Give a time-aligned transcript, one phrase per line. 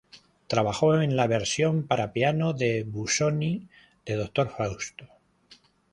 [0.47, 3.67] Trabajó en la versión para piano de Busoni
[4.03, 5.07] de Doctor Fausto.